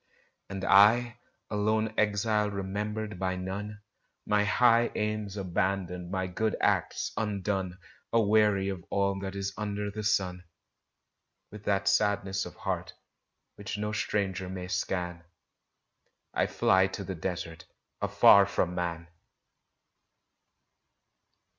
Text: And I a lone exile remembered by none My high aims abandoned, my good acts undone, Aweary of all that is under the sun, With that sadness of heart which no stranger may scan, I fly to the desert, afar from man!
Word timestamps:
And 0.49 0.65
I 0.65 1.19
a 1.51 1.55
lone 1.55 1.93
exile 1.95 2.49
remembered 2.49 3.19
by 3.19 3.35
none 3.35 3.83
My 4.25 4.43
high 4.45 4.89
aims 4.95 5.37
abandoned, 5.37 6.09
my 6.09 6.25
good 6.25 6.55
acts 6.59 7.11
undone, 7.15 7.77
Aweary 8.11 8.67
of 8.69 8.83
all 8.89 9.19
that 9.19 9.35
is 9.35 9.53
under 9.59 9.91
the 9.91 10.01
sun, 10.01 10.43
With 11.51 11.65
that 11.65 11.87
sadness 11.87 12.47
of 12.47 12.55
heart 12.55 12.95
which 13.57 13.77
no 13.77 13.91
stranger 13.91 14.49
may 14.49 14.69
scan, 14.69 15.23
I 16.33 16.47
fly 16.47 16.87
to 16.87 17.03
the 17.03 17.13
desert, 17.13 17.65
afar 18.01 18.47
from 18.47 18.73
man! 18.73 19.07